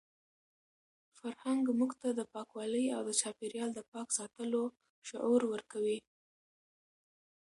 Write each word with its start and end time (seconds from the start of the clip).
فرهنګ 1.17 1.63
موږ 1.79 1.91
ته 2.01 2.09
د 2.19 2.21
پاکوالي 2.33 2.85
او 2.95 3.01
د 3.07 3.09
چاپیریال 3.21 3.71
د 3.75 3.79
پاک 3.91 4.07
ساتلو 4.17 4.63
شعور 5.07 5.41
ورکوي. 5.53 5.99